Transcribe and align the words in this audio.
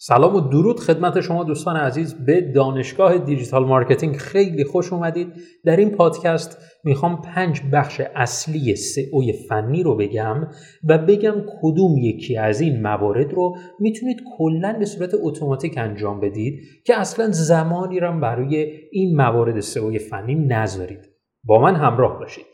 سلام 0.00 0.36
و 0.36 0.40
درود 0.40 0.80
خدمت 0.80 1.20
شما 1.20 1.44
دوستان 1.44 1.76
عزیز. 1.76 2.14
به 2.14 2.40
دانشگاه 2.40 3.18
دیجیتال 3.18 3.64
مارکتینگ 3.64 4.16
خیلی 4.16 4.64
خوش 4.64 4.92
اومدید. 4.92 5.32
در 5.64 5.76
این 5.76 5.90
پادکست 5.90 6.58
می‌خوام 6.84 7.22
پنج 7.22 7.62
بخش 7.72 8.00
اصلی 8.14 8.76
سئو 8.76 9.22
فنی 9.48 9.82
رو 9.82 9.96
بگم 9.96 10.48
و 10.88 10.98
بگم 10.98 11.34
کدوم 11.62 11.98
یکی 11.98 12.36
از 12.36 12.60
این 12.60 12.82
موارد 12.82 13.32
رو 13.32 13.56
می‌تونید 13.80 14.22
کلا 14.38 14.76
به 14.78 14.84
صورت 14.84 15.10
اتوماتیک 15.22 15.78
انجام 15.78 16.20
بدید 16.20 16.60
که 16.84 16.96
اصلا 16.96 17.30
زمانی 17.30 18.00
رو 18.00 18.20
برای 18.20 18.72
این 18.92 19.16
موارد 19.16 19.60
سئو 19.60 19.98
فنی 19.98 20.34
نذارید. 20.34 21.08
با 21.44 21.60
من 21.60 21.74
همراه 21.74 22.18
باشید. 22.18 22.46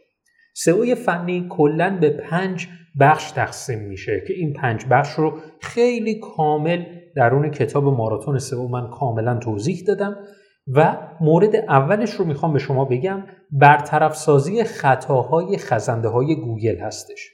سئو 0.54 0.94
فنی 0.94 1.46
کلا 1.50 1.98
به 2.00 2.10
پنج 2.10 2.68
بخش 3.00 3.30
تقسیم 3.30 3.78
میشه 3.78 4.22
که 4.26 4.34
این 4.34 4.52
پنج 4.52 4.84
بخش 4.90 5.12
رو 5.12 5.38
خیلی 5.60 6.20
کامل 6.36 6.84
درون 7.16 7.50
کتاب 7.50 7.84
ماراتون 7.84 8.38
سئو 8.38 8.68
من 8.68 8.90
کاملا 8.90 9.38
توضیح 9.38 9.82
دادم 9.86 10.16
و 10.74 10.96
مورد 11.20 11.56
اولش 11.56 12.10
رو 12.10 12.24
می‌خوام 12.24 12.52
به 12.52 12.58
شما 12.58 12.84
بگم 12.84 13.22
برطرف 13.52 14.16
سازی 14.16 14.64
خطاهای 14.64 15.56
خزنده 15.58 16.08
های 16.08 16.36
گوگل 16.36 16.76
هستش. 16.76 17.30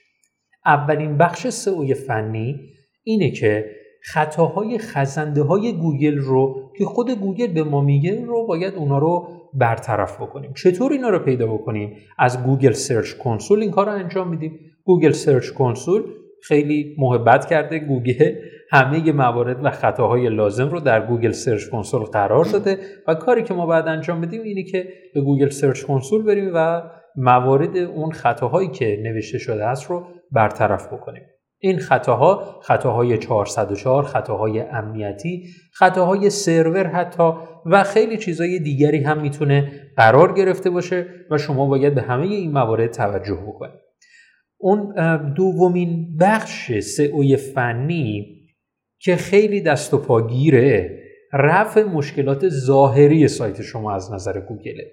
اولین 0.65 1.17
بخش 1.17 1.47
سئو 1.47 1.93
فنی 1.93 2.59
اینه 3.03 3.31
که 3.31 3.65
خطاهای 4.03 4.77
خزنده 4.77 5.41
های 5.41 5.73
گوگل 5.73 6.17
رو 6.17 6.71
که 6.77 6.85
خود 6.85 7.11
گوگل 7.11 7.47
به 7.47 7.63
ما 7.63 7.81
میگه 7.81 8.25
رو 8.25 8.47
باید 8.47 8.73
اونا 8.73 8.97
رو 8.97 9.27
برطرف 9.53 10.21
بکنیم. 10.21 10.53
چطور 10.53 10.91
اینا 10.91 11.09
رو 11.09 11.19
پیدا 11.19 11.47
بکنیم؟ 11.47 11.95
از 12.19 12.43
Google 12.43 12.71
Search 12.71 13.13
Console 13.13 13.61
این 13.61 13.71
کار 13.71 13.85
رو 13.85 13.91
انجام 13.91 14.29
میدیم. 14.29 14.59
Google 14.83 15.11
Search 15.11 15.49
Console 15.49 16.03
خیلی 16.43 16.95
محبت 16.97 17.45
کرده 17.45 17.79
گوگل. 17.79 18.35
همه 18.71 19.11
موارد 19.11 19.65
و 19.65 19.69
خطاهای 19.69 20.29
لازم 20.29 20.69
رو 20.69 20.79
در 20.79 21.05
Google 21.05 21.31
Search 21.31 21.69
Console 21.69 22.01
قرار 22.01 22.45
داده 22.45 22.77
و 23.07 23.15
کاری 23.15 23.43
که 23.43 23.53
ما 23.53 23.65
باید 23.65 23.87
انجام 23.87 24.21
بدیم 24.21 24.41
اینه 24.41 24.63
که 24.63 24.87
به 25.13 25.21
Google 25.21 25.49
Search 25.49 25.83
Console 25.83 26.23
بریم 26.23 26.51
و 26.55 26.81
موارد 27.15 27.77
اون 27.77 28.11
خطاهایی 28.11 28.67
که 28.67 28.99
نوشته 29.03 29.37
شده 29.37 29.65
است 29.65 29.89
رو 29.89 30.07
برطرف 30.31 30.93
بکنیم. 30.93 31.21
این 31.63 31.79
خطاها 31.79 32.59
خطاهای 32.63 33.17
404 33.17 34.03
خطاهای 34.03 34.59
امنیتی 34.59 35.47
خطاهای 35.73 36.29
سرور 36.29 36.87
حتی 36.87 37.31
و 37.65 37.83
خیلی 37.83 38.17
چیزهای 38.17 38.59
دیگری 38.59 39.03
هم 39.03 39.21
می‌تونه 39.21 39.71
قرار 39.97 40.33
گرفته 40.33 40.69
باشه 40.69 41.07
و 41.31 41.37
شما 41.37 41.65
باید 41.65 41.95
به 41.95 42.01
همه 42.01 42.25
این 42.25 42.51
موارد 42.51 42.91
توجه 42.91 43.43
بکنید. 43.47 43.79
اون 44.57 44.93
دومین 45.33 46.17
بخش 46.19 46.79
سئو 46.79 47.37
فنی 47.55 48.40
که 49.03 49.15
خیلی 49.15 49.61
دست 49.61 49.93
و 49.93 49.97
پاگیره 49.97 51.01
رفع 51.33 51.83
مشکلات 51.83 52.49
ظاهری 52.49 53.27
سایت 53.27 53.61
شما 53.61 53.95
از 53.95 54.13
نظر 54.13 54.39
گوگله 54.39 54.91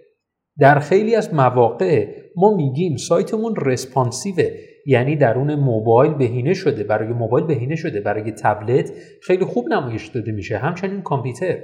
در 0.59 0.79
خیلی 0.79 1.15
از 1.15 1.35
مواقع 1.35 2.07
ما 2.37 2.57
میگیم 2.57 2.97
سایتمون 2.97 3.55
responsive 3.57 4.42
ه 4.42 4.51
یعنی 4.87 5.17
درون 5.17 5.55
موبایل 5.55 6.15
بهینه 6.15 6.55
شده 6.55 6.85
برای 6.85 7.09
موبایل 7.09 7.47
بهینه 7.47 7.77
شده 7.77 8.01
برای 8.01 8.33
تبلت 8.33 8.93
خیلی 9.23 9.45
خوب 9.45 9.69
نمایش 9.69 10.07
داده 10.07 10.33
میشه 10.33 10.59
همچنین 10.59 11.03
کامپیوتر. 11.03 11.59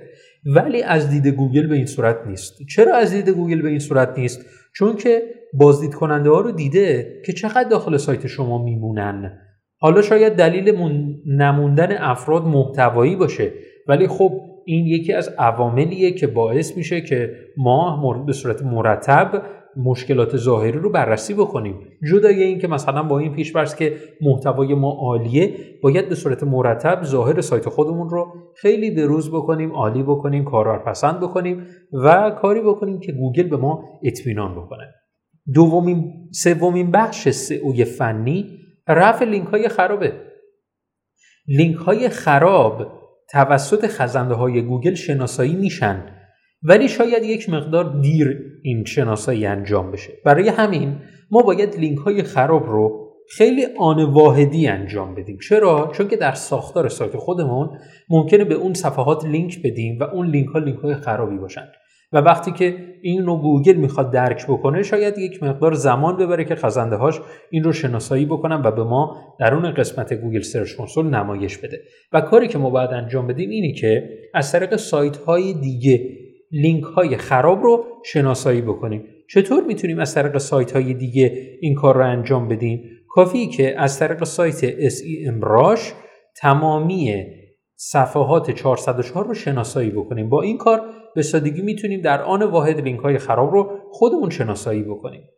ولی 0.47 0.83
از 0.83 1.11
دید 1.11 1.27
گوگل 1.27 1.67
به 1.67 1.75
این 1.75 1.87
صورت 1.87 2.17
نیست. 2.27 2.55
چرا 2.75 2.97
از 2.97 3.13
دید 3.13 3.29
گوگل 3.29 3.63
به 3.63 3.69
این 3.69 3.79
صورت 3.79 4.19
نیست؟ 4.19 4.47
چون 4.75 4.97
که 4.97 5.23
بازدید 5.55 5.95
کننده 5.95 6.31
ها 6.31 6.41
رو 6.41 6.53
دیده 6.53 7.23
که 7.27 7.33
چقدر 7.33 7.69
داخل 7.69 7.97
سایت 7.97 8.27
شما 8.27 8.65
میمونن. 8.65 9.39
حالا 9.85 10.03
شاید 10.03 10.33
دلیل 10.33 10.77
نموندن 11.27 11.97
افراد 11.99 12.45
محتوایی 12.45 13.17
باشه 13.17 13.53
ولی 13.89 14.07
خب 14.07 14.41
این 14.65 14.87
یکی 14.87 15.13
از 15.13 15.29
عواملیه 15.39 16.11
که 16.13 16.27
باعث 16.27 16.77
میشه 16.77 17.01
که 17.01 17.31
ما 17.57 18.25
به 18.27 18.33
صورت 18.33 18.63
مرتب 18.63 19.43
مشکلات 19.77 20.37
ظاهری 20.37 20.79
رو 20.79 20.91
بررسی 20.91 21.35
بکنیم. 21.35 21.75
جدای 22.11 22.43
این 22.43 22.59
که 22.59 22.69
مثلا 22.69 23.03
با 23.03 23.19
این 23.19 23.33
پیشورز 23.33 23.75
که 23.75 23.97
محتوای 24.21 24.75
ما 24.75 24.91
عالیه 25.01 25.55
باید 25.83 26.09
به 26.09 26.15
صورت 26.15 26.43
مرتب 26.43 27.03
ظاهر 27.05 27.41
سایت 27.41 27.69
خودمون 27.69 28.09
رو 28.11 28.27
خیلی 28.57 28.91
بروز 28.91 29.31
بکنیم 29.31 29.73
عالی 29.73 30.03
بکنیم 30.03 30.45
کارار 30.45 30.79
پسند 30.79 31.21
بکنیم 31.21 31.67
و 31.93 32.31
کاری 32.31 32.61
بکنیم 32.61 33.01
که 33.01 33.13
گوگل 33.13 33.49
به 33.49 33.57
ما 33.57 33.85
اطمینان 34.03 34.53
بکنه. 34.55 34.95
دومین 35.55 36.13
سومین 36.33 36.91
بخش 36.91 37.29
سئو 37.29 37.85
فنی 37.85 38.64
رفع 38.89 39.25
لینک 39.25 39.49
های 39.49 39.69
خرابه. 39.69 40.13
لینک 41.49 41.77
های 41.77 42.09
خراب 42.09 42.87
توسط 43.31 43.87
خزنده 43.87 44.35
های 44.35 44.63
گوگل 44.63 44.95
شناسایی 44.95 45.55
میشن 45.55 46.15
ولی 46.63 46.89
شاید 46.89 47.23
یک 47.23 47.51
مقدار 47.51 48.01
دیر 48.01 48.41
این 48.63 48.85
شناسایی 48.85 49.47
انجام 49.47 49.91
بشه. 49.91 50.13
برای 50.25 50.49
همین 50.49 51.01
ما 51.31 51.43
باید 51.43 51.77
لینک 51.77 51.99
های 51.99 52.23
خراب 52.23 52.67
رو 52.67 53.05
خیلی 53.29 53.67
آن 53.79 54.05
واحدی 54.05 54.67
انجام 54.67 55.15
بدیم. 55.15 55.39
چرا؟ 55.49 55.93
چون 55.95 56.09
که 56.09 56.17
در 56.17 56.33
ساختار 56.33 56.89
سایت 56.89 57.17
خودمون 57.17 57.79
ممکنه 58.11 58.45
به 58.45 58.55
اون 58.55 58.75
صفحات 58.75 59.25
لینک 59.25 59.63
بدیم 59.63 59.99
و 60.01 60.03
اون 60.03 60.27
لینک 60.27 60.49
ها 60.49 60.59
لینک 60.59 60.79
های 60.79 60.95
خرابی 60.95 61.37
باشن. 61.37 61.69
و 62.15 62.19
وقتی 62.19 62.53
که 62.53 62.77
این 63.03 63.27
رو 63.27 63.37
گوگل 63.37 63.73
می‌خواد 63.73 64.13
درک 64.13 64.47
بکنه 64.47 64.83
شاید 64.83 65.19
یک 65.19 65.43
مقدار 65.43 65.73
زمان 65.73 66.17
ببره 66.17 66.45
که 66.45 66.55
خزنده 66.55 66.97
هاش 66.97 67.21
این 67.51 67.65
رو 67.65 67.73
شناسایی 67.73 68.27
بکنن 68.27 68.63
و 68.65 68.71
به 68.71 68.85
ما 68.85 69.17
درون 69.41 69.75
قسمت 69.75 70.15
Google 70.15 70.41
Search 70.41 70.75
Console 70.75 71.07
نمایش 71.07 71.59
بده. 71.59 71.81
و 72.13 72.21
کاری 72.21 72.49
که 72.49 72.59
ما 72.59 72.71
باید 72.71 72.91
انجام 72.91 73.27
بدیم 73.27 73.51
اینه 73.51 73.73
که 73.73 74.09
از 74.35 74.53
طریق 74.53 74.77
سایت 74.77 75.17
های 75.17 75.53
دیگه 75.53 76.09
لینک 76.53 76.85
های 76.85 77.17
خراب 77.17 77.63
رو 77.63 77.85
شناسایی 78.05 78.63
بکنیم. 78.63 79.05
چطور 79.31 79.65
می‌تونیم 79.65 79.99
از 79.99 80.15
طریق 80.15 80.39
سایت 80.39 80.73
های 80.73 80.95
دیگه 80.95 81.33
این 81.61 81.75
کار 81.75 81.95
رو 81.95 82.07
انجام 82.07 82.49
بدیم؟ 82.49 82.83
کافیه 83.09 83.47
که 83.47 83.81
از 83.81 83.99
طریق 83.99 84.25
سایت 84.25 84.89
SEMrush 84.89 85.93
تمامی 86.37 87.25
صفحات 87.77 88.51
404 88.51 89.27
رو 89.27 89.35
شناسایی 89.35 89.91
بکنیم. 89.91 90.29
با 90.29 90.43
این 90.43 90.59
کار 90.59 90.81
به 91.15 91.23
سادگی 91.23 91.63
می‌تونیم 91.63 92.01
در 92.01 92.23
آن 92.23 92.43
واحد 92.43 92.81
لینک 92.81 93.01
های 93.01 93.19
خراب 93.19 93.53
رو 93.53 93.81
خودمون 93.91 94.31
شناسایی 94.31 94.83
بکنیم. 94.83 95.29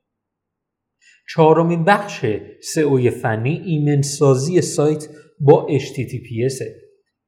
چهارمین 1.28 1.84
بخش 1.84 2.26
سئو 2.62 3.10
فنی 3.10 3.62
ایمن 3.64 4.02
سازی 4.02 4.60
سایت 4.60 5.08
با 5.40 5.66
HTTPS 5.70 6.62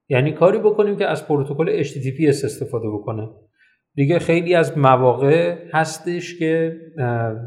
یعنی 0.08 0.32
کاری 0.32 0.58
بکنیم 0.58 0.96
که 0.96 1.06
از 1.06 1.26
پروتکل 1.26 1.82
HTTPS 1.82 2.44
استفاده 2.44 2.88
بکنه. 2.88 3.28
دیگه 3.94 4.18
خیلی 4.18 4.54
از 4.54 4.78
مواقع 4.78 5.58
هستش 5.72 6.38
که 6.38 6.76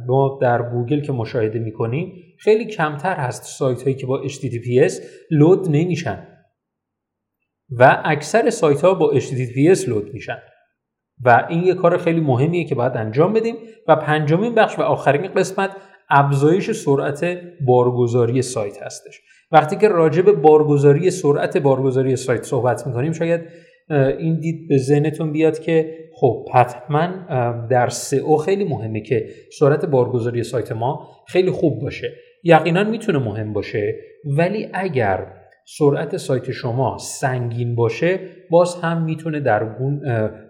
ما 0.07 0.39
در 0.41 0.61
گوگل 0.71 1.01
که 1.01 1.11
مشاهده 1.11 1.59
می‌کنیم 1.59 2.13
خیلی 2.39 2.65
کمتر 2.65 3.15
هست 3.15 3.43
سایت 3.43 3.83
هایی 3.83 3.95
که 3.95 4.05
با 4.05 4.27
HTTPS 4.27 4.93
لود 5.31 5.67
نمیشن. 5.69 6.27
و 7.69 8.01
اکثر 8.05 8.49
سایت 8.49 8.81
ها 8.81 8.93
با 8.93 9.19
HTTPS 9.19 9.87
لود 9.87 10.13
میشن. 10.13 10.37
و 11.25 11.45
این 11.49 11.63
یه 11.63 11.73
کار 11.73 11.97
خیلی 11.97 12.19
مهمیه 12.19 12.63
که 12.63 12.75
باید 12.75 12.97
انجام 12.97 13.33
بدیم. 13.33 13.55
و 13.87 13.95
پنجمین 13.95 14.55
بخش 14.55 14.79
و 14.79 14.81
آخرین 14.81 15.31
قسمت 15.33 15.69
افزایش 16.09 16.71
سرعت 16.71 17.25
بارگذاری 17.65 18.41
سایت 18.41 18.83
هستش. 18.83 19.21
وقتی 19.51 19.75
که 19.75 19.87
راجع 19.87 20.21
به 20.21 20.31
بارگذاری 20.31 21.11
سرعت 21.11 21.57
بارگذاری 21.57 22.15
سایت 22.15 22.43
صحبت 22.43 22.87
می‌کنیم 22.87 23.11
شاید 23.11 23.41
این 24.19 24.39
دید 24.39 24.67
به 24.69 24.77
ذهنتون 24.77 25.31
بیاد 25.31 25.59
که 25.59 25.97
خب 26.13 26.49
حتما 26.53 27.07
در 27.69 27.89
سئو 27.89 28.37
خیلی 28.37 28.63
مهمه 28.63 29.01
که 29.01 29.25
سرعت 29.59 29.85
بارگذاری 29.85 30.43
سایت 30.43 30.71
ما 30.71 31.07
خیلی 31.27 31.51
خوب 31.51 31.81
باشه. 31.81 32.11
یقینا 32.43 32.83
می‌تونه 32.83 33.19
مهم 33.19 33.53
باشه. 33.53 33.95
ولی 34.25 34.69
اگر 34.73 35.27
سرعت 35.65 36.17
سایت 36.17 36.51
شما 36.51 36.97
سنگین 36.97 37.75
باشه 37.75 38.19
باز 38.49 38.75
هم 38.75 39.03
می‌تونه 39.03 39.39
در 39.39 39.75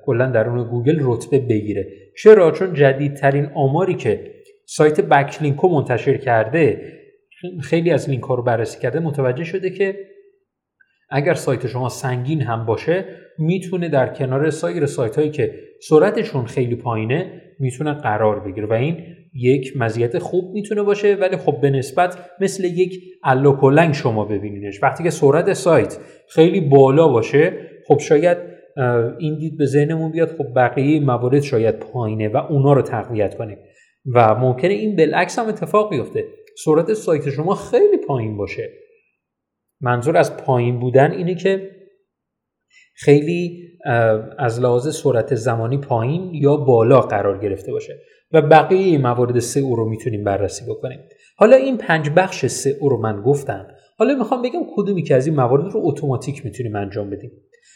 کلا 0.05 0.31
درون 0.31 0.69
گوگل 0.69 0.97
رتبه 1.01 1.39
بگیره. 1.39 1.87
چرا؟ 2.23 2.51
چون 2.51 2.73
جدیدترین 2.73 3.49
آماری 3.55 3.95
که 3.95 4.31
سایت 4.65 5.01
Backlinko 5.01 5.69
منتشر 5.69 6.17
کرده 6.17 6.81
خیلی 7.61 7.91
از 7.91 8.09
لینک 8.09 8.23
ها 8.23 8.35
رو 8.35 8.43
بررسی 8.43 8.79
کرده 8.79 8.99
متوجه 8.99 9.43
شده 9.43 9.69
که 9.69 9.95
اگر 11.09 11.33
سایت 11.33 11.67
شما 11.67 11.89
سنگین 11.89 12.41
هم 12.41 12.65
باشه 12.65 13.05
می‌تونه 13.37 13.89
در 13.89 14.13
کنار 14.13 14.49
سایر 14.49 14.85
سایت 14.85 15.15
هایی 15.15 15.29
که 15.29 15.53
سرعتشون 15.81 16.45
خیلی 16.45 16.75
پایینه 16.75 17.41
می‌تونه 17.59 17.93
قرار 17.93 18.39
بگیره. 18.39 18.67
و 18.67 18.73
این 18.73 19.05
یک 19.33 19.77
مزیت 19.77 20.19
خوب 20.19 20.53
می‌تونه 20.53 20.83
باشه 20.83 21.15
ولی 21.15 21.37
خب 21.37 21.61
به 21.61 21.69
نسبت 21.69 22.29
مثل 22.41 22.63
یک 22.63 23.03
الاکلنگ 23.23 23.93
شما 23.93 24.25
ببینینش. 24.25 24.83
وقتی 24.83 25.03
که 25.03 25.09
سرعت 25.09 25.53
سایت 25.53 25.97
خیلی 26.29 26.61
بالا 26.61 27.07
باشه 27.07 27.53
خب 27.87 27.99
شاید 27.99 28.37
این 29.19 29.37
دید 29.37 29.57
به 29.57 29.65
ذهنمون 29.65 30.11
بیاد 30.11 30.37
خب 30.37 30.47
بقیه 30.55 30.99
موارد 30.99 31.41
شاید 31.41 31.79
پایینه 31.79 32.29
و 32.29 32.37
اونا 32.37 32.73
رو 32.73 32.81
تقویت 32.81 33.37
کنیم. 33.37 33.57
و 34.13 34.35
ممکنه 34.35 34.73
این 34.73 34.95
بالعکس 34.95 35.39
هم 35.39 35.47
اتفاق 35.47 35.89
بیفته. 35.89 36.25
سرعت 36.65 36.93
سایت 36.93 37.29
شما 37.29 37.55
خیلی 37.55 37.97
پایین 38.07 38.37
باشه. 38.37 38.69
منظور 39.81 40.17
از 40.17 40.37
پایین 40.37 40.79
بودن 40.79 41.11
اینه 41.11 41.35
که 41.35 41.71
خیلی 42.95 43.67
از 44.37 44.61
لحاظ 44.61 44.95
سرعت 44.95 45.35
زمانی 45.35 45.77
پایین 45.77 46.31
یا 46.33 46.57
بالا 46.57 47.01
قرار 47.01 47.39
گرفته 47.39 47.71
باشه. 47.71 47.99
و 48.33 48.41
بقیه 48.41 48.97
موارد 48.97 49.37
اون 49.63 49.75
رو 49.75 49.89
می‌تونیم 49.89 50.23
بررسی 50.23 50.65
بکنیم. 50.69 50.99
حالا 51.37 51.55
این 51.55 51.77
پنج 51.77 52.09
بخش 52.09 52.67
اون 52.79 52.89
رو 52.89 52.97
من 52.97 53.21
گفتم. 53.21 53.67
حالا 53.97 54.15
می‌خوام 54.15 54.41
بگم 54.41 54.61
کدومی 54.75 55.03
که 55.03 55.15
از 55.15 55.27
این 55.27 55.35
موارد 55.35 55.73
رو 55.73 55.81
اتوماتیک 55.83 56.45
می‌تونیم 56.45 56.75
انجام 56.75 57.09
بدیم. 57.09 57.31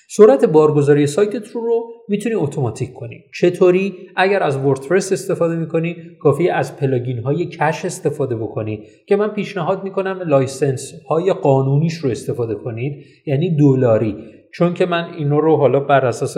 سرعت 0.09 0.45
بارگذاری 0.45 1.07
سایتت 1.07 1.47
رو 1.47 1.61
رو 1.61 1.83
می‌تونی 2.09 2.35
اتوماتیک 2.35 2.93
کنی. 2.93 3.23
چطوری؟ 3.33 3.93
اگر 4.15 4.43
از 4.43 4.57
WordPress 4.57 5.11
استفاده 5.11 5.55
می‌کنی 5.55 5.95
کافیه 6.21 6.49
از 6.49 6.77
plugin 6.77 7.19
های 7.19 7.45
cache 7.45 7.85
استفاده 7.85 8.35
بکنی 8.35 8.83
که 9.07 9.15
من 9.15 9.27
پیشنهاد 9.27 9.83
می‌کنم 9.83 10.21
license 10.27 10.93
های 11.09 11.33
قانونیش 11.33 11.93
رو 11.93 12.09
استفاده 12.09 12.55
کنید 12.55 13.05
یعنی 13.25 13.57
دلاری. 13.57 14.15
چون 14.53 14.73
که 14.73 14.85
من 14.85 15.13
اینو 15.17 15.41
رو 15.41 15.55
حالا 15.55 15.79
بر 15.79 16.05
اساس 16.05 16.37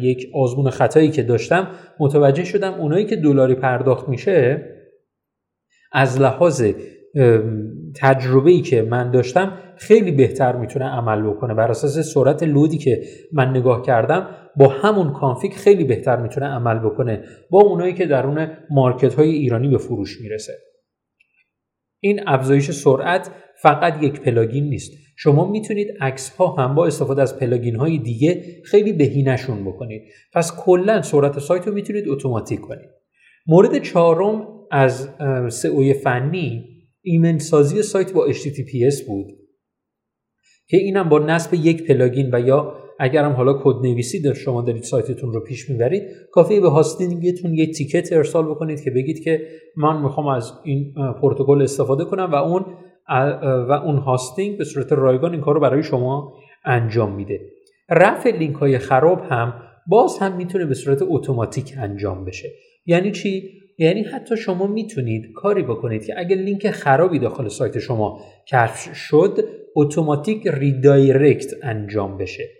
یک 0.00 0.26
آزمون 0.34 0.70
خطایی 0.70 1.10
که 1.10 1.22
داشتم 1.22 1.68
متوجه 2.00 2.44
شدم 2.44 2.74
اونایی 2.74 3.04
که 3.04 3.16
دلاری 3.16 3.54
پرداخت 3.54 4.08
میشه 4.08 4.64
از 5.92 6.20
لحاظ 6.20 6.64
تجربه 7.96 8.50
ای 8.50 8.60
که 8.60 8.82
من 8.82 9.10
داشتم 9.10 9.52
خیلی 9.76 10.12
بهتر 10.12 10.56
می‌تونه 10.56 10.84
عمل 10.84 11.22
بکنه. 11.22 11.54
بر 11.54 11.70
اساس 11.70 11.98
سرعت 11.98 12.42
load 12.42 12.71
ی 12.71 12.78
که 12.78 13.02
من 13.32 13.50
نگاه 13.50 13.82
کردم 13.82 14.28
با 14.56 14.68
همون 14.68 15.12
config 15.12 15.52
خیلی 15.52 15.84
بهتر 15.84 16.16
می‌تونه 16.16 16.46
عمل 16.46 16.78
بکنه. 16.78 17.24
با 17.50 17.60
اونایی 17.60 17.94
که 17.94 18.06
درون 18.06 18.48
market 18.70 19.14
های 19.14 19.28
ایرانی 19.28 19.68
به 19.68 19.78
فروش 19.78 20.20
می‌رسه. 20.20 20.52
این 22.00 22.20
افزایش 22.26 22.70
سرعت 22.70 23.30
فقط 23.62 24.02
یک 24.02 24.20
plugin 24.20 24.64
نیست. 24.64 24.92
شما 25.16 25.50
می‌تونید 25.50 25.88
عکس 26.00 26.30
ها 26.30 26.46
هم 26.46 26.74
با 26.74 26.86
استفاده 26.86 27.22
از 27.22 27.38
plugin 27.38 27.76
های 27.76 27.98
دیگه 27.98 28.62
خیلی 28.64 28.92
بهینهشون 28.92 29.64
بکنید. 29.64 30.02
پس 30.32 30.56
کلا 30.56 31.02
سرعت 31.02 31.38
سایت 31.38 31.66
رو 31.66 31.74
می‌تونید 31.74 32.08
اتوماتیک 32.08 32.60
کنید. 32.60 32.88
مورد 33.46 33.82
چهارم 33.82 34.46
از 34.70 35.08
سئو 35.48 35.92
فنی 35.92 36.66
ایمن 37.02 37.40
سازی 37.40 37.82
سایت 37.82 38.12
با 38.12 38.28
HTTPS 38.32 39.06
بود 39.06 39.26
که 40.68 40.76
اینم 40.76 41.08
با 41.08 41.18
نصب 41.18 41.54
یک 41.54 41.86
plugin 41.86 42.34
و 42.34 42.40
یا 42.40 42.76
اگرم 43.02 43.32
حالا 43.32 43.52
کد 43.52 43.86
نویسی 43.86 44.22
در 44.22 44.34
شما 44.34 44.62
دارید 44.62 44.82
سایتتون 44.82 45.32
رو 45.32 45.40
پیش 45.40 45.70
می‌برید 45.70 46.02
کافیه 46.32 46.60
به 46.60 46.68
hosting 46.68 47.28
تون 47.28 47.54
یه 47.54 47.66
ticket 47.66 48.12
ارسال 48.12 48.44
بکنید 48.44 48.80
که 48.84 48.90
بگید 48.90 49.24
که 49.24 49.46
من 49.76 50.02
می‌خوام 50.02 50.26
از 50.26 50.52
این 50.64 50.94
پروتکل 51.22 51.62
استفاده 51.62 52.04
کنم 52.04 52.30
و 52.32 52.34
اون 52.34 52.64
و 53.68 53.72
اون 53.72 53.96
hosting 53.96 54.58
به 54.58 54.64
صورت 54.64 54.92
رایگان 54.92 55.32
این 55.32 55.40
کار 55.40 55.54
رو 55.54 55.60
برای 55.60 55.82
شما 55.82 56.34
انجام 56.64 57.14
میده. 57.14 57.40
رفع 57.88 58.36
لینک 58.36 58.56
های 58.56 58.78
خراب 58.78 59.20
هم 59.30 59.54
باز 59.86 60.18
هم 60.18 60.36
می‌تونه 60.36 60.66
به 60.66 60.74
صورت 60.74 60.98
اتوماتیک 61.02 61.74
انجام 61.78 62.24
بشه. 62.24 62.48
یعنی 62.86 63.10
چی؟ 63.10 63.50
یعنی 63.78 64.02
حتی 64.02 64.36
شما 64.36 64.66
می‌تونید 64.66 65.32
کاری 65.34 65.62
بکنید 65.62 66.06
که 66.06 66.14
اگر 66.16 66.36
لینک 66.36 66.70
خرابی 66.70 67.18
داخل 67.18 67.48
سایت 67.48 67.78
شما 67.78 68.20
کشف 68.48 68.94
شد 68.94 69.44
اتوماتیک 69.76 70.46
redirect 70.46 71.50
انجام 71.62 72.18
بشه. 72.18 72.59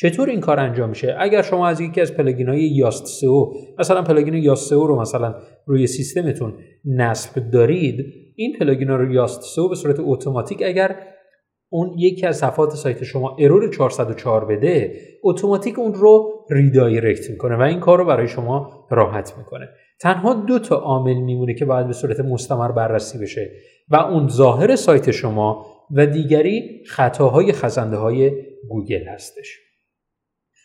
چطور 0.00 0.28
این 0.28 0.40
کار 0.40 0.60
انجام 0.60 0.88
میشه؟ 0.88 1.16
اگر 1.18 1.42
شما 1.42 1.68
از 1.68 1.80
یکی 1.80 2.00
از 2.00 2.14
plugin 2.14 2.48
های 2.48 2.62
Yoast 2.62 3.06
SEO 3.06 3.52
مثلا 3.78 4.02
plugin 4.02 4.34
Yoast 4.34 4.70
SEO 4.70 4.86
رو 4.86 5.00
مثلا 5.00 5.34
روی 5.66 5.86
سیستمتون 5.86 6.54
نصب 6.84 7.50
دارید 7.50 8.06
این 8.36 8.56
plugin 8.58 8.88
رو 8.88 9.12
Yoast 9.12 9.42
SEO 9.42 9.68
به 9.68 9.74
صورت 9.74 9.96
اتوماتیک 9.98 10.62
اگر 10.62 10.96
اون 11.68 11.98
یکی 11.98 12.26
از 12.26 12.38
صفحات 12.38 12.70
سایت 12.70 13.04
شما 13.04 13.36
error 13.40 13.70
404 13.70 14.44
بده 14.44 14.94
اتوماتیک 15.24 15.78
اون 15.78 15.94
رو 15.94 16.44
redirect 16.50 17.30
می‌کنه 17.30 17.56
و 17.56 17.60
این 17.60 17.80
کار 17.80 17.98
رو 17.98 18.04
برای 18.04 18.28
شما 18.28 18.86
راحت 18.90 19.38
می‌کنه. 19.38 19.68
تنها 20.00 20.34
دو 20.34 20.58
تا 20.58 20.76
عامل 20.76 21.14
میمونه 21.14 21.54
که 21.54 21.64
باید 21.64 21.86
به 21.86 21.92
صورت 21.92 22.20
مستمر 22.20 22.72
بررسی 22.72 23.18
بشه 23.18 23.50
و 23.88 23.96
اون 23.96 24.28
ظاهر 24.28 24.76
سایت 24.76 25.10
شما 25.10 25.66
و 25.90 26.06
دیگری 26.06 26.84
خطاهای 26.86 27.52
خزنده 27.52 27.96
های 27.96 28.32
گوگل 28.68 29.04
هستش. 29.04 29.69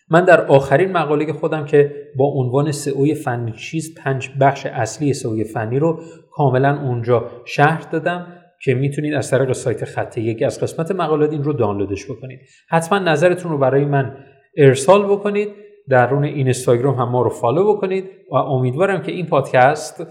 من 0.10 0.25
در 0.25 0.46
آخرین 0.46 0.92
مقاله 0.92 1.34
خودم 1.34 1.66
که 1.66 1.92
با 2.18 2.25
عنوان 2.25 2.72
سئوی 2.72 3.16
فنی 3.16 3.52
چیز 3.52 3.96
پنج 3.96 4.30
بخش 4.42 4.66
اصلی 4.66 5.13
سئوی 5.13 5.44
فنی 5.44 5.80
رو 5.80 6.00
کاملا 6.31 6.81
اونجا 6.81 7.31
شهر 7.46 7.90
دادم 7.92 8.28
که 8.62 8.74
می‌تونید 8.74 9.13
از 9.13 9.31
طریق 9.31 9.52
سایت 9.52 9.86
خط 9.86 10.18
یکی 10.18 10.46
از 10.46 10.60
قسمت 10.60 10.92
مقالات 10.92 11.31
این 11.31 11.44
رو 11.44 11.54
دانلودش 11.54 12.06
بکنید. 12.12 12.40
حتما 12.69 13.00
نظرتون 13.00 13.52
رو 13.52 13.57
برای 13.57 13.86
من 13.86 14.18
ارسال 14.57 15.06
بکنید 15.06 15.50
درون 15.90 16.24
اینستاگرام 16.24 16.96
هم 16.96 17.10
ما 17.10 17.22
رو 17.22 17.30
فالو 17.30 17.75
بکنید 17.75 18.10
و 18.31 18.36
امیدوارم 18.36 19.02
که 19.02 19.12
این 19.12 19.25
پادکست 19.25 20.07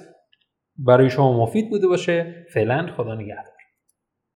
برای 0.79 1.11
شما 1.11 1.43
مفید 1.43 1.71
بوده 1.71 1.87
باشه. 1.87 2.47
فعلا 2.53 2.87
خدا 2.97 3.15
نگهدار. 3.15 3.54